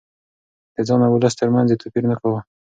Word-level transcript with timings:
د 0.75 0.77
ځان 0.87 1.01
او 1.05 1.11
ولس 1.15 1.33
ترمنځ 1.39 1.67
يې 1.71 1.79
توپير 1.81 2.03
نه 2.11 2.15
کاوه. 2.19 2.39